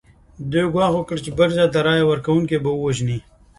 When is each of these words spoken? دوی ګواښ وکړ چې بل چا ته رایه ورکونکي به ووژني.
دوی 0.51 0.65
ګواښ 0.73 0.91
وکړ 0.95 1.17
چې 1.25 1.31
بل 1.37 1.49
چا 1.57 1.65
ته 1.73 1.79
رایه 1.87 2.05
ورکونکي 2.07 2.57
به 2.63 2.71
ووژني. 2.73 3.17